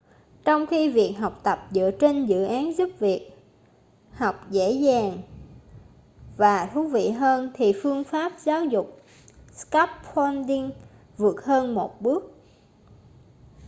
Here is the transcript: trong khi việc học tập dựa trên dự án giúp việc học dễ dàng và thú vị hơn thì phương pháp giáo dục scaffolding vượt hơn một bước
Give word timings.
trong 0.45 0.67
khi 0.67 0.89
việc 0.89 1.11
học 1.13 1.39
tập 1.43 1.67
dựa 1.71 1.91
trên 1.99 2.25
dự 2.25 2.45
án 2.45 2.73
giúp 2.77 2.89
việc 2.99 3.31
học 4.13 4.35
dễ 4.51 4.71
dàng 4.71 5.17
và 6.37 6.65
thú 6.73 6.87
vị 6.87 7.09
hơn 7.09 7.51
thì 7.53 7.73
phương 7.83 8.03
pháp 8.03 8.31
giáo 8.39 8.65
dục 8.65 8.99
scaffolding 9.55 10.69
vượt 11.17 11.41
hơn 11.43 11.73
một 11.75 12.01
bước 12.01 12.35